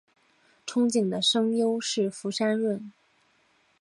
[0.65, 2.91] 憧憬的声优是福山润。